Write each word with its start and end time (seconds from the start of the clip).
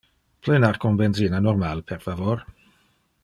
Plenar 0.47 0.71
con 0.85 0.97
benzina 1.01 1.43
normal, 1.49 1.83
per 1.91 1.99
favor. 2.09 2.45